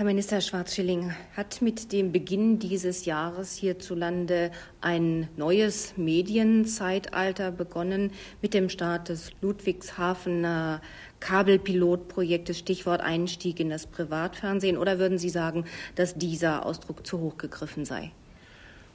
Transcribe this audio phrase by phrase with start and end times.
[0.00, 8.10] Herr Minister Schwarzschilling, hat mit dem Beginn dieses Jahres hierzulande ein neues Medienzeitalter begonnen
[8.40, 10.80] mit dem Start des Ludwigshafener
[11.20, 14.78] Kabelpilotprojektes, Stichwort Einstieg in das Privatfernsehen?
[14.78, 15.66] Oder würden Sie sagen,
[15.96, 18.10] dass dieser Ausdruck zu hoch gegriffen sei?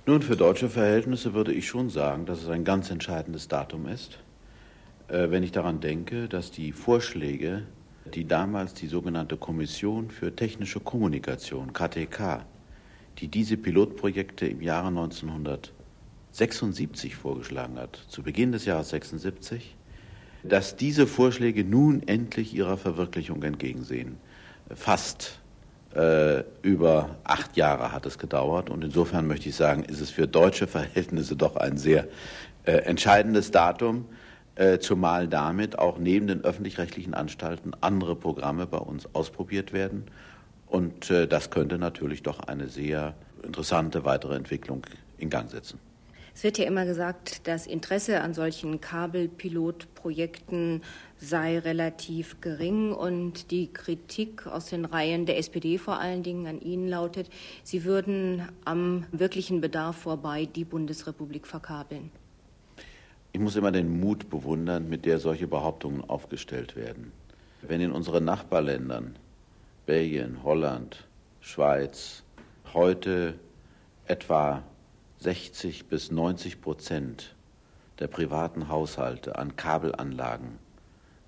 [0.08, 4.18] Nun, für deutsche Verhältnisse würde ich schon sagen, dass es ein ganz entscheidendes Datum ist.
[5.08, 7.62] Äh, wenn ich daran denke, dass die Vorschläge
[8.14, 12.46] die damals die sogenannte Kommission für technische Kommunikation, KTK,
[13.18, 19.76] die diese Pilotprojekte im Jahre 1976 vorgeschlagen hat, zu Beginn des Jahres 76,
[20.44, 24.18] dass diese Vorschläge nun endlich ihrer Verwirklichung entgegensehen.
[24.74, 25.40] Fast
[25.96, 30.28] äh, über acht Jahre hat es gedauert und insofern möchte ich sagen, ist es für
[30.28, 32.08] deutsche Verhältnisse doch ein sehr
[32.66, 34.06] äh, entscheidendes Datum.
[34.56, 40.06] Äh, zumal damit auch neben den öffentlich-rechtlichen Anstalten andere Programme bei uns ausprobiert werden.
[40.68, 44.86] Und äh, das könnte natürlich doch eine sehr interessante weitere Entwicklung
[45.18, 45.78] in Gang setzen.
[46.34, 50.82] Es wird ja immer gesagt, das Interesse an solchen Kabelpilotprojekten
[51.18, 56.60] sei relativ gering und die Kritik aus den Reihen der SPD vor allen Dingen an
[56.60, 57.30] Ihnen lautet,
[57.64, 62.12] Sie würden am wirklichen Bedarf vorbei die Bundesrepublik verkabeln.
[63.36, 67.12] Ich muss immer den Mut bewundern, mit der solche Behauptungen aufgestellt werden.
[67.62, 69.18] Wenn in unseren Nachbarländern,
[69.86, 71.06] Belgien, Holland,
[71.42, 72.24] Schweiz,
[72.74, 73.34] heute
[74.06, 74.64] etwa
[75.20, 77.36] 60 bis 90 Prozent
[78.00, 80.58] der privaten Haushalte an Kabelanlagen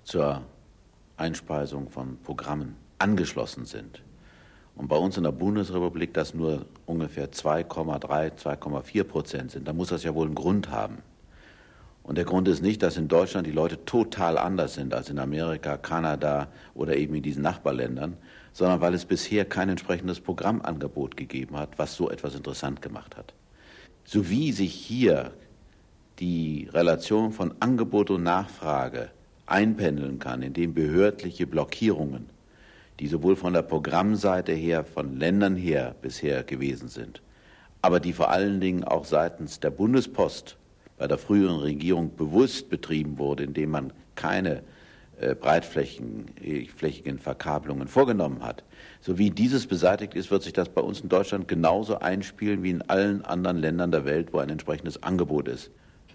[0.02, 0.40] zur
[1.18, 4.02] Einspeisung von Programmen angeschlossen sind.
[4.76, 9.88] Und bei uns in der Bundesrepublik das nur ungefähr 2,3, 2,4 Prozent sind, dann muss
[9.88, 11.02] das ja wohl einen Grund haben.
[12.08, 15.18] Und der Grund ist nicht, dass in Deutschland die Leute total anders sind als in
[15.18, 18.16] Amerika, Kanada oder eben in diesen Nachbarländern,
[18.54, 23.34] sondern weil es bisher kein entsprechendes Programmangebot gegeben hat, was so etwas interessant gemacht hat.
[24.04, 25.32] So wie sich hier
[26.18, 29.10] die Relation von Angebot und Nachfrage
[29.44, 32.30] einpendeln kann, indem behördliche Blockierungen,
[33.00, 37.20] die sowohl von der Programmseite her, von Ländern her bisher gewesen sind,
[37.82, 40.56] aber die vor allen Dingen auch seitens der Bundespost
[40.98, 44.62] bei der früheren Regierung bewusst betrieben wurde, indem man keine
[45.20, 48.64] äh, breitflächigen Verkabelungen vorgenommen hat.
[49.00, 52.70] So wie dieses beseitigt ist, wird sich das bei uns in Deutschland genauso einspielen wie
[52.70, 55.70] in allen anderen Ländern der Welt, wo ein entsprechendes Angebot ist.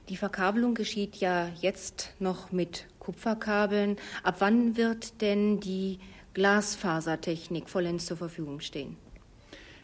[0.10, 3.98] Die Verkabelung geschieht ja jetzt noch mit Kupferkabeln.
[4.24, 6.00] Ab wann wird denn die
[6.34, 8.98] Glasfasertechnik vollends zur Verfügung stehen?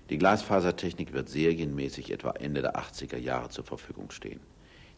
[0.09, 4.39] Die Glasfasertechnik wird serienmäßig etwa Ende der 80er Jahre zur Verfügung stehen.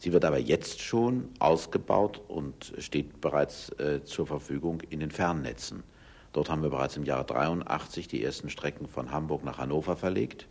[0.02, 5.84] Sie wird aber jetzt schon ausgebaut und steht bereits äh, zur Verfügung in den Fernnetzen.
[6.32, 10.48] Dort haben wir bereits im Jahre 83 die ersten Strecken von Hamburg nach Hannover verlegt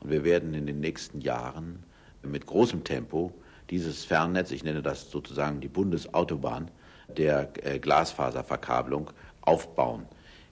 [0.00, 1.82] und wir werden in den nächsten Jahren
[2.22, 3.34] mit großem Tempo
[3.68, 6.70] dieses Fernnetz, ich nenne das sozusagen die Bundesautobahn
[7.14, 9.10] der äh, Glasfaserverkabelung,
[9.42, 10.06] aufbauen.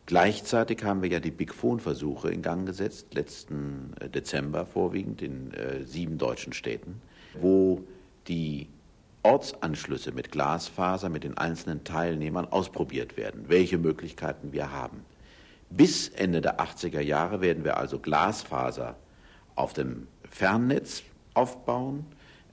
[0.04, 5.54] Gleichzeitig haben wir ja die Big Phone-Versuche in Gang gesetzt, letzten äh, Dezember vorwiegend in
[5.54, 7.00] äh, sieben deutschen Städten,
[7.40, 7.82] wo
[8.28, 8.68] die
[9.22, 15.04] Ortsanschlüsse mit Glasfaser mit den einzelnen Teilnehmern ausprobiert werden, welche Möglichkeiten wir haben.
[15.70, 18.96] Bis Ende der 80er Jahre werden wir also Glasfaser
[19.54, 21.02] auf dem Fernnetz
[21.34, 22.04] aufbauen,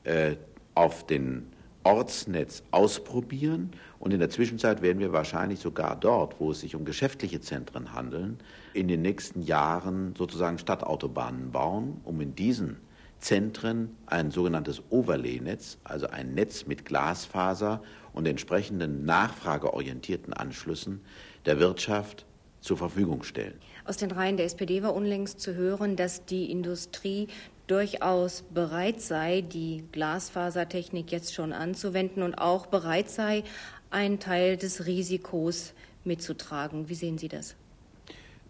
[0.03, 0.35] äh,
[0.75, 1.47] auf dem
[1.83, 6.85] Ortsnetz ausprobieren und in der Zwischenzeit werden wir wahrscheinlich sogar dort, wo es sich um
[6.85, 8.39] geschäftliche Zentren handeln,
[8.73, 12.77] in den nächsten Jahren sozusagen Stadtautobahnen bauen, um in diesen
[13.19, 17.81] Zentren ein sogenanntes Overlay-Netz, also ein Netz mit Glasfaser
[18.13, 21.01] und entsprechenden nachfrageorientierten Anschlüssen
[21.45, 22.25] der Wirtschaft
[22.61, 23.59] zur Verfügung stellen.
[23.85, 27.27] Aus den Reihen der SPD war unlängst zu hören, dass die Industrie
[27.67, 33.43] durchaus bereit sei, die Glasfasertechnik jetzt schon anzuwenden und auch bereit sei,
[33.91, 36.89] einen Teil des Risikos mitzutragen.
[36.89, 37.55] Wie sehen Sie das?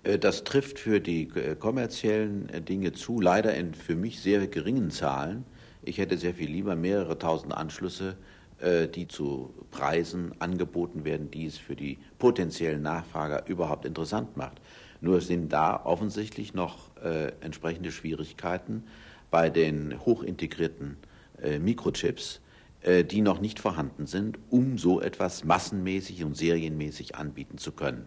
[0.04, 4.48] Äh, das trifft für die äh, kommerziellen äh, Dinge zu, leider in für mich sehr
[4.48, 5.46] geringen Zahlen.
[5.84, 8.18] Ich hätte sehr viel lieber mehrere tausend Anschlüsse,
[8.94, 14.60] die zu Preisen angeboten werden, die es für die potenziellen Nachfrager überhaupt interessant macht.
[15.00, 16.92] Nur sind da offensichtlich noch
[17.40, 18.84] entsprechende Schwierigkeiten
[19.32, 20.98] bei den hochintegrierten
[21.62, 22.42] Mikrochips,
[23.10, 28.06] die noch nicht vorhanden sind, um so etwas massenmäßig und serienmäßig anbieten zu können.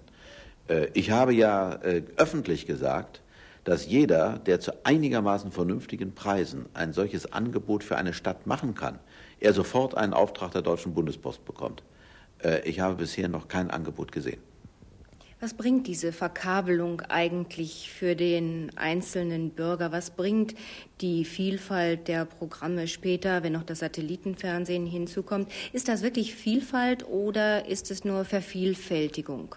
[0.73, 3.23] Äh, ich habe ja äh, öffentlich gesagt,
[3.65, 8.99] dass jeder, der zu einigermaßen vernünftigen Preisen ein solches Angebot für eine Stadt machen kann,
[9.39, 11.83] er sofort einen Auftrag der Deutschen Bundespost bekommt.
[12.43, 14.41] Äh, ich habe bisher noch kein Angebot gesehen.
[15.41, 19.91] Was bringt diese Verkabelung eigentlich für den einzelnen Bürger?
[19.91, 20.55] Was bringt
[21.01, 25.51] die Vielfalt der Programme später, wenn noch das Satellitenfernsehen hinzukommt?
[25.73, 29.57] Ist das wirklich Vielfalt oder ist es nur Vervielfältigung?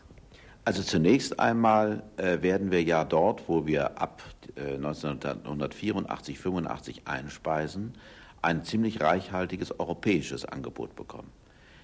[0.65, 4.23] Also zunächst einmal äh, werden wir ja dort, wo wir ab
[4.55, 7.93] äh, 1984, 85 einspeisen,
[8.41, 11.31] ein ziemlich reichhaltiges europäisches Angebot bekommen.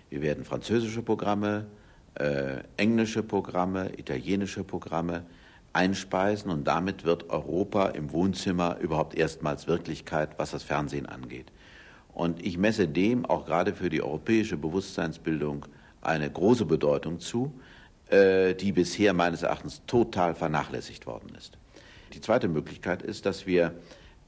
[0.10, 1.68] Wir werden französische Programme,
[2.16, 5.26] äh, englische Programme, italienische Programme
[5.74, 11.52] einspeisen und damit wird Europa im Wohnzimmer überhaupt erstmals Wirklichkeit, was das Fernsehen angeht.
[12.14, 15.68] Und ich messe dem auch gerade für die europäische Bewusstseinsbildung
[16.02, 17.54] eine große Bedeutung zu,
[18.12, 21.58] die bisher meines Erachtens total vernachlässigt worden ist.
[22.14, 23.74] Die zweite Möglichkeit ist, dass wir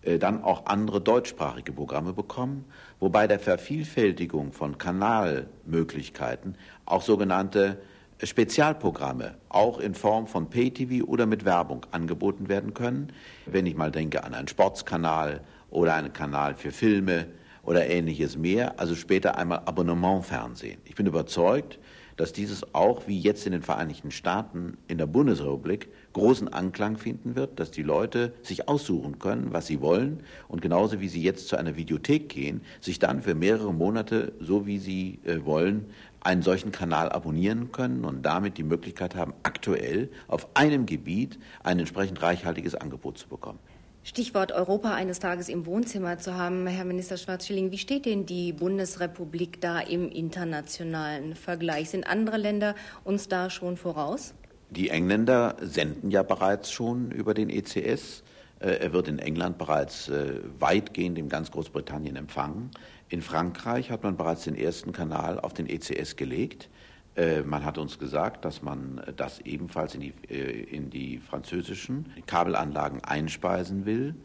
[0.04, 2.66] äh, dann auch andere deutschsprachige Programme bekommen,
[3.00, 7.82] wobei der Vervielfältigung von Kanalmöglichkeiten auch sogenannte
[8.22, 13.12] Spezialprogramme auch in Form von Pay-TV oder mit Werbung angeboten werden können.
[13.46, 17.28] Wenn ich mal denke an einen Sportskanal oder einen Kanal für Filme
[17.64, 20.80] oder ähnliches mehr, also später einmal Abonnementfernsehen.
[20.86, 21.80] Ich bin überzeugt,
[22.18, 27.36] dass dieses auch wie jetzt in den Vereinigten Staaten in der Bundesrepublik großen Anklang finden
[27.36, 31.48] wird, dass die Leute sich aussuchen können, was sie wollen und genauso wie sie jetzt
[31.48, 35.88] zu einer Videothek gehen, sich dann für mehrere Monate, so wie sie äh, wollen,
[36.22, 41.80] einen solchen Kanal abonnieren können und damit die Möglichkeit haben, aktuell auf einem Gebiet ein
[41.80, 43.60] entsprechend reichhaltiges Angebot zu bekommen.
[44.06, 47.72] Stichwort Europa eines Tages im Wohnzimmer zu haben, Herr Minister Schwarzschilling.
[47.72, 51.90] Wie steht denn die Bundesrepublik da im internationalen Vergleich?
[51.90, 54.34] Sind andere Länder uns da schon voraus?
[54.72, 58.24] Die Engländer senden ja bereits schon über den ECS.
[58.60, 62.72] Äh, er wird in England bereits äh, weitgehend in ganz Großbritannien empfangen.
[63.08, 66.70] In Frankreich hat man bereits den ersten Kanal auf den ECS gelegt.
[67.16, 72.12] Äh, man hat uns gesagt, dass man das ebenfalls in die, äh, in die französischen
[72.26, 74.16] Kabelanlagen einspeisen will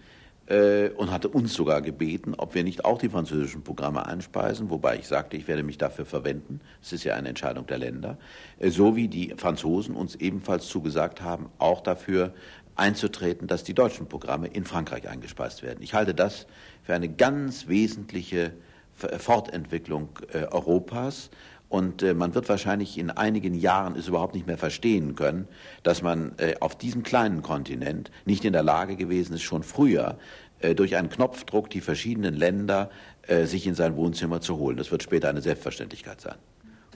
[0.47, 4.97] äh, und hatte uns sogar gebeten, ob wir nicht auch die französischen Programme einspeisen, wobei
[4.97, 6.61] ich sagte, ich werde mich dafür verwenden.
[6.83, 8.17] Es ist ja eine Entscheidung der Länder.
[8.59, 12.33] So wie die Franzosen uns ebenfalls zugesagt haben, auch dafür
[12.75, 15.83] einzutreten, dass die deutschen Programme in Frankreich eingespeist werden.
[15.83, 16.47] Ich halte das
[16.85, 18.53] für eine ganz wesentliche
[18.93, 20.09] Fortentwicklung
[20.51, 21.31] Europas
[21.69, 25.49] und äh, man wird wahrscheinlich in einigen Jahren es überhaupt nicht mehr verstehen können,
[25.83, 30.19] dass man äh, auf diesem kleinen Kontinent nicht in der Lage gewesen ist, schon früher
[30.61, 32.91] äh, durch einen Knopfdruck die verschiedenen Länder
[33.27, 34.77] äh, sich in sein Wohnzimmer zu holen.
[34.77, 36.37] Das wird später eine Selbstverständlichkeit sein.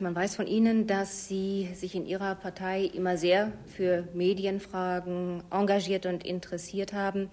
[0.01, 6.07] Man weiß von Ihnen, dass Sie sich in Ihrer Partei immer sehr für Medienfragen engagiert
[6.07, 7.29] und interessiert haben.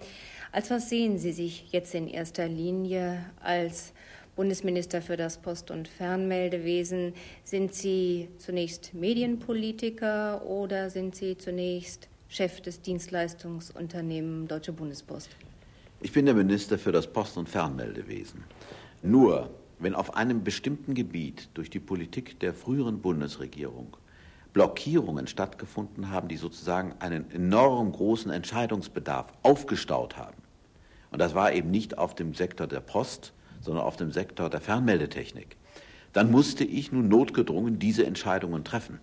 [0.52, 3.92] Als was sehen Sie sich jetzt in erster Linie als
[4.40, 7.12] Bundesminister für das Post- und Fernmeldewesen.
[7.44, 15.28] Sind Sie zunächst Medienpolitiker oder sind Sie zunächst Chef des Dienstleistungsunternehmens Deutsche Bundespost?
[16.00, 18.42] Ich bin der Minister für das Post- und Fernmeldewesen.
[19.02, 23.94] Nur wenn auf einem bestimmten Gebiet durch die Politik der früheren Bundesregierung
[24.54, 30.38] Blockierungen stattgefunden haben, die sozusagen einen enorm großen Entscheidungsbedarf aufgestaut haben.
[31.10, 34.60] Und das war eben nicht auf dem Sektor der Post, sondern auf dem Sektor der
[34.60, 35.56] Fernmeldetechnik,
[36.12, 38.98] dann musste ich nun notgedrungen diese Entscheidungen treffen.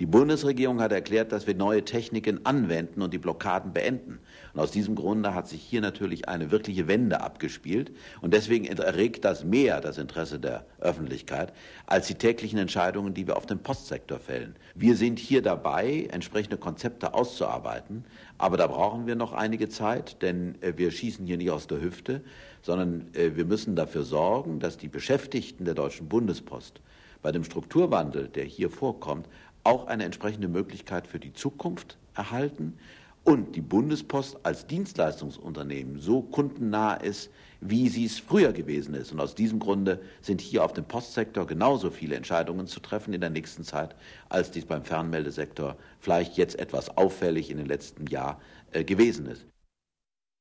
[0.00, 4.18] Die Bundesregierung hat erklärt, dass wir neue Techniken anwenden und die Blockaden beenden.
[4.52, 7.92] Und aus diesem Grunde hat sich hier natürlich eine wirkliche Wende abgespielt.
[8.20, 11.52] Und deswegen erregt das mehr das Interesse der Öffentlichkeit
[11.86, 14.56] als die täglichen Entscheidungen, die wir auf dem Postsektor fällen.
[14.74, 18.04] Wir sind hier dabei, entsprechende Konzepte auszuarbeiten.
[18.36, 21.80] Aber da brauchen wir noch einige Zeit, denn äh, wir schießen hier nicht aus der
[21.80, 22.22] Hüfte,
[22.62, 26.80] sondern äh, wir müssen dafür sorgen, dass die Beschäftigten der Deutschen Bundespost
[27.24, 29.28] bei dem Strukturwandel, der hier vorkommt,
[29.64, 32.78] auch eine entsprechende Möglichkeit für die Zukunft erhalten
[33.24, 37.30] und die Bundespost als Dienstleistungsunternehmen so kundennah ist,
[37.60, 39.12] wie sie es früher gewesen ist.
[39.12, 43.22] Und aus diesem Grunde sind hier auf dem Postsektor genauso viele Entscheidungen zu treffen in
[43.22, 43.96] der nächsten Zeit,
[44.28, 48.36] als dies beim Fernmeldesektor vielleicht jetzt etwas auffällig in den letzten Jahren
[48.72, 49.46] äh, gewesen ist.